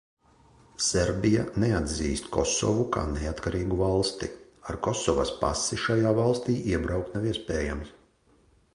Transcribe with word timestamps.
Serbija 0.85 1.43
neatzīst 1.63 2.31
Kosovu 2.37 2.87
kā 2.97 3.03
neatkarīgu 3.19 3.79
valsti, 3.83 4.31
ar 4.71 4.81
Kosovas 4.89 5.37
pasi 5.45 5.81
šajā 5.87 6.19
valstī 6.23 6.61
iebraukt 6.77 7.17
nav 7.19 7.33
iespējams. 7.35 7.97